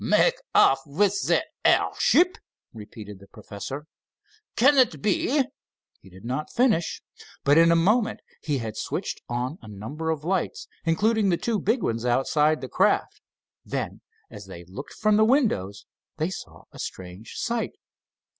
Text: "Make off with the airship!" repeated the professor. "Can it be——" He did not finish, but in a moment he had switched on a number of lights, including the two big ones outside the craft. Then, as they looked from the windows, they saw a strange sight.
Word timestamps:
"Make 0.03 0.41
off 0.55 0.81
with 0.87 1.27
the 1.27 1.45
airship!" 1.63 2.39
repeated 2.73 3.19
the 3.19 3.27
professor. 3.27 3.85
"Can 4.55 4.79
it 4.79 4.99
be——" 4.99 5.43
He 5.99 6.09
did 6.09 6.25
not 6.25 6.51
finish, 6.51 7.03
but 7.43 7.59
in 7.59 7.71
a 7.71 7.75
moment 7.75 8.21
he 8.41 8.57
had 8.57 8.75
switched 8.75 9.21
on 9.29 9.59
a 9.61 9.67
number 9.67 10.09
of 10.09 10.23
lights, 10.23 10.67
including 10.85 11.29
the 11.29 11.37
two 11.37 11.59
big 11.59 11.83
ones 11.83 12.03
outside 12.03 12.61
the 12.61 12.67
craft. 12.67 13.21
Then, 13.63 14.01
as 14.31 14.47
they 14.47 14.65
looked 14.65 14.93
from 14.93 15.17
the 15.17 15.23
windows, 15.23 15.85
they 16.17 16.31
saw 16.31 16.63
a 16.71 16.79
strange 16.79 17.35
sight. 17.35 17.73